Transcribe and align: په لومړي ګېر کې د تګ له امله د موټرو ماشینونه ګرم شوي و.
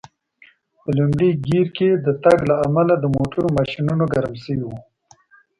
په 0.81 0.89
لومړي 0.97 1.29
ګېر 1.47 1.67
کې 1.77 1.89
د 2.05 2.07
تګ 2.23 2.37
له 2.49 2.55
امله 2.65 2.93
د 2.99 3.05
موټرو 3.15 3.47
ماشینونه 3.57 4.03
ګرم 4.13 4.33
شوي 4.43 4.63
و. 4.67 4.71